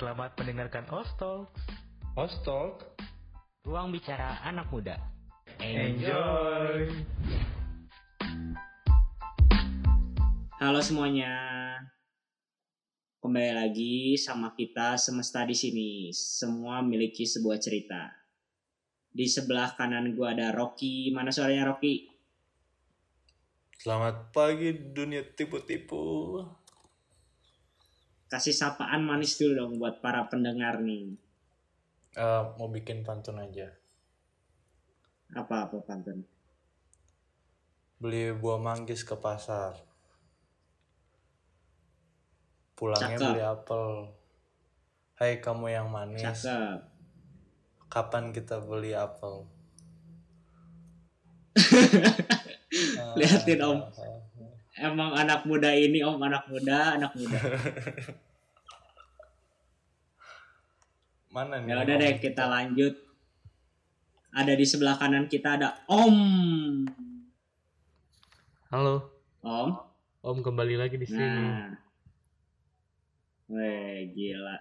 [0.00, 1.44] Selamat mendengarkan Ostol.
[2.16, 2.88] Hostalk.
[3.68, 4.96] Ruang bicara anak muda.
[5.60, 6.88] Enjoy.
[10.56, 11.36] Halo semuanya.
[13.20, 16.08] Kembali lagi sama kita semesta di sini.
[16.16, 18.08] Semua memiliki sebuah cerita.
[19.12, 21.12] Di sebelah kanan gua ada Rocky.
[21.12, 22.08] Mana suaranya Rocky?
[23.76, 26.40] Selamat pagi dunia tipu-tipu.
[28.30, 31.18] Kasih sapaan manis dulu dong buat para pendengar nih.
[32.14, 33.66] Eh, mau bikin pantun aja.
[35.34, 36.22] Apa-apa pantun.
[37.98, 39.74] Beli buah manggis ke pasar.
[42.78, 43.28] Pulangnya Cakep.
[43.34, 43.86] beli apel.
[45.18, 46.80] Hai kamu yang manis, Cakep.
[47.90, 49.44] kapan kita beli apel?
[53.18, 53.78] Liatin, Om.
[54.80, 57.36] Emang anak muda ini om anak muda, anak muda.
[61.36, 61.68] Mana nih?
[61.68, 62.96] Ya udah deh kita lanjut.
[64.32, 66.16] Ada di sebelah kanan kita ada Om.
[68.72, 69.12] Halo,
[69.44, 69.70] Om.
[70.24, 71.20] Om kembali lagi di sini.
[71.22, 71.76] Nah.
[73.52, 74.56] Weh, gila.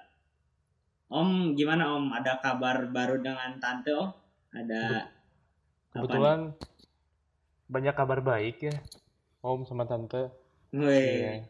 [1.08, 2.12] Om, gimana Om?
[2.12, 4.12] Ada kabar baru dengan tante Om?
[4.52, 5.08] Ada?
[5.96, 6.54] Kebetulan
[7.70, 8.76] banyak kabar baik ya,
[9.40, 10.36] Om sama Tante.
[10.76, 11.48] Iya.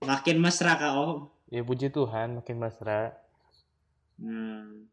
[0.00, 1.28] makin mesra kak Om.
[1.52, 3.12] Ya puji Tuhan, makin mesra.
[4.16, 4.88] Hmm.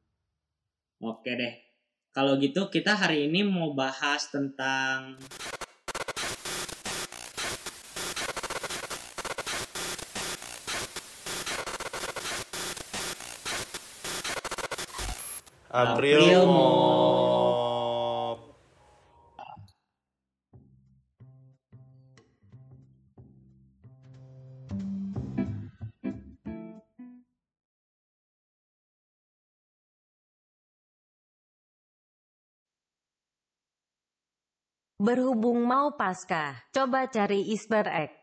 [0.99, 1.55] Oke deh.
[2.11, 5.15] Kalau gitu kita hari ini mau bahas tentang
[15.71, 16.39] April, April.
[34.95, 38.15] Berhubung mau pasca, coba cari Easter egg.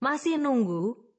[0.00, 1.09] Masih nunggu?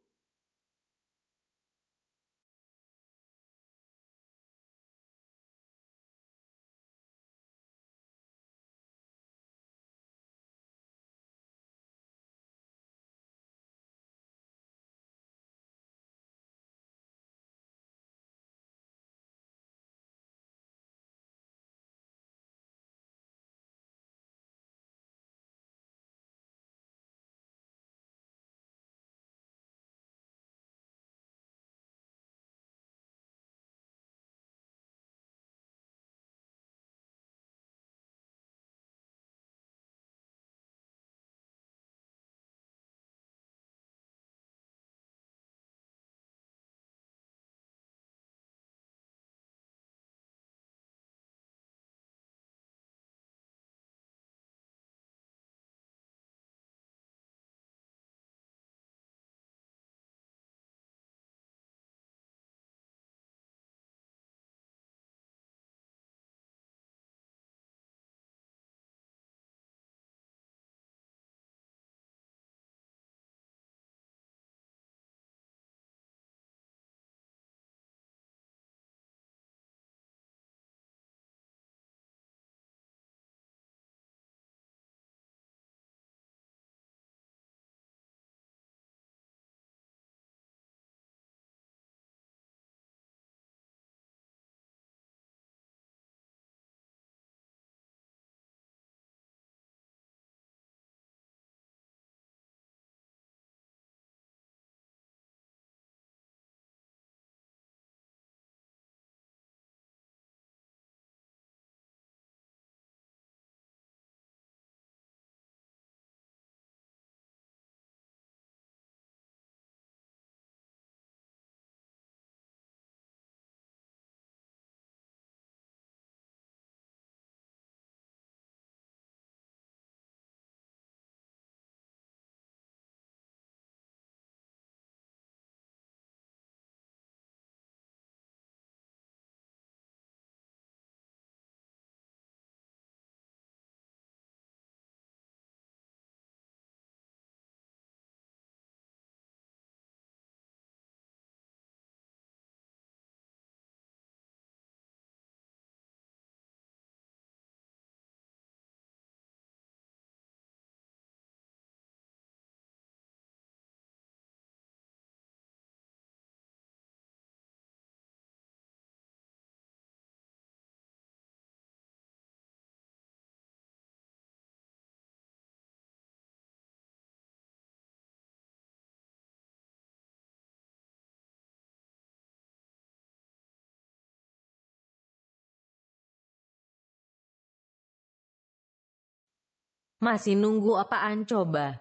[190.01, 191.77] Masih nunggu apaan coba?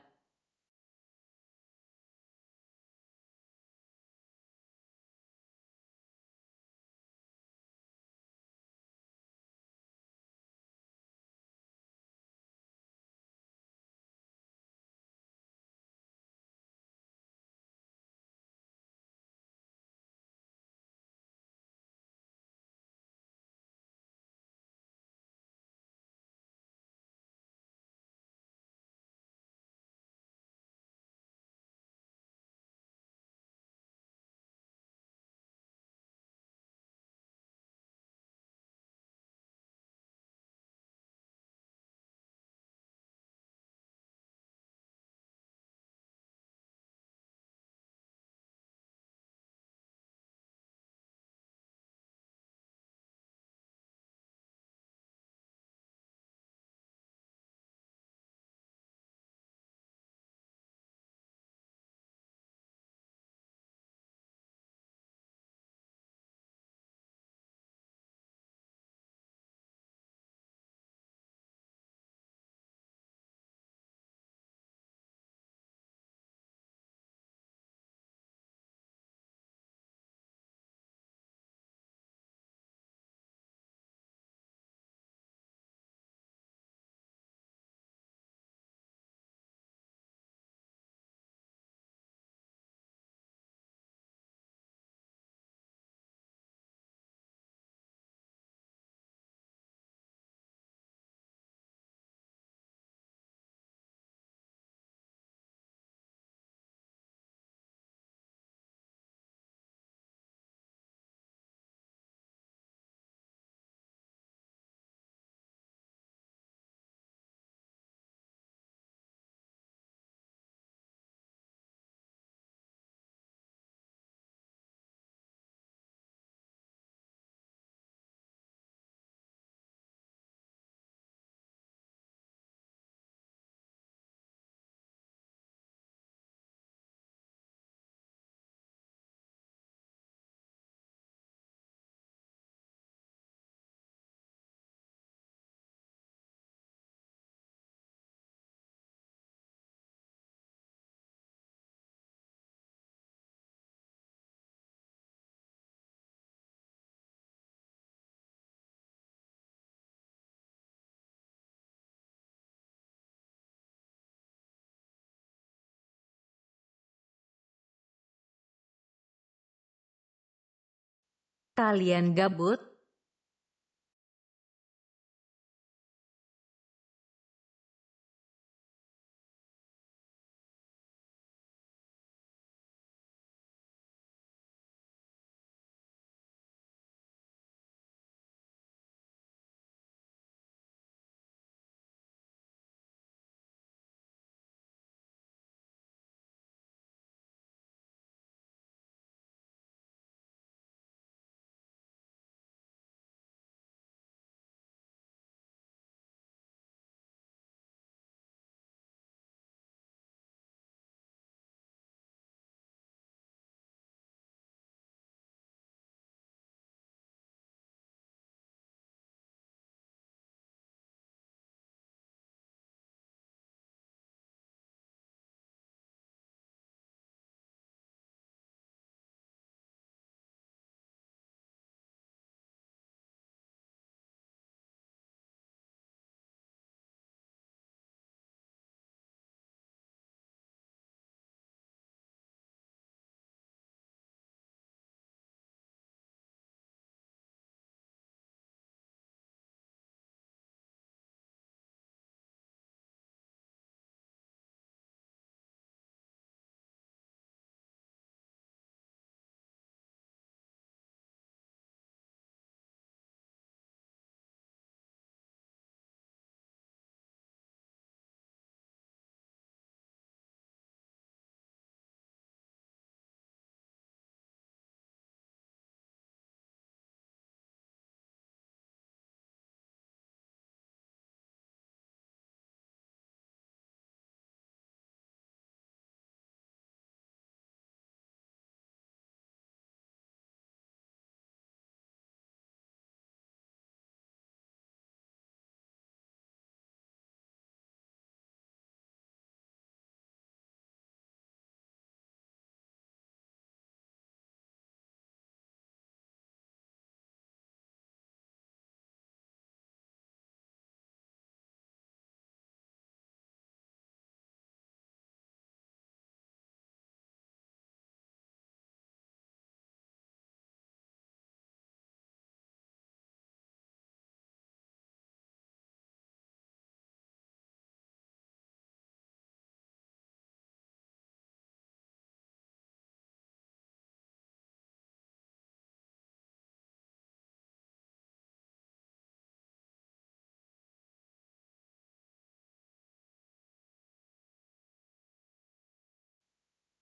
[171.60, 172.69] Kalian gabut?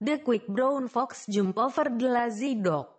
[0.01, 2.98] The quick brown fox jump over the lazy dog.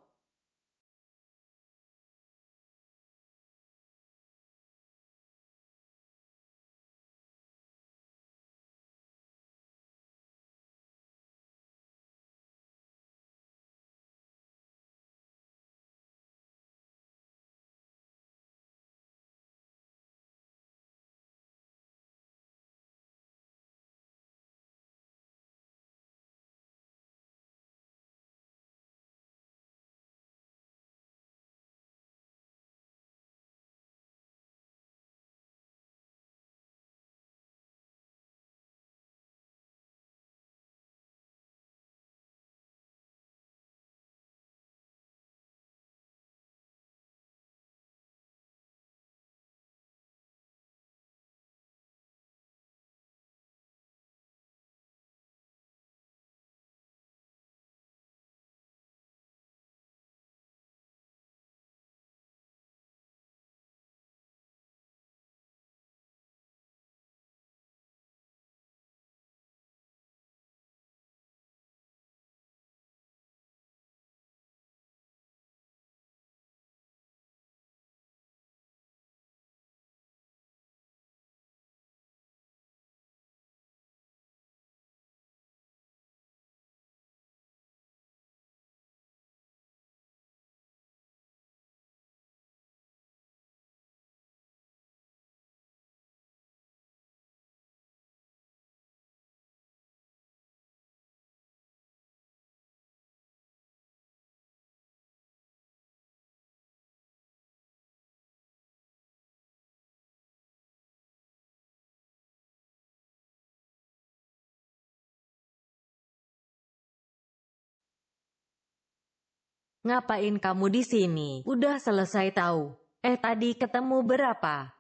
[119.80, 121.32] Ngapain kamu di sini?
[121.48, 122.76] Udah selesai tahu.
[123.00, 124.79] Eh tadi ketemu berapa?